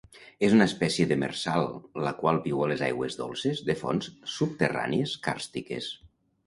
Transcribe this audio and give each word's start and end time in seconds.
És 0.45 0.53
una 0.55 0.67
espècie 0.69 1.05
demersal, 1.11 1.67
la 2.07 2.13
qual 2.23 2.41
viu 2.47 2.65
a 2.67 2.71
les 2.73 2.83
aigües 2.89 3.21
dolces 3.23 3.65
de 3.69 3.79
fonts 3.85 4.13
subterrànies 4.39 5.19
càrstiques. 5.29 5.95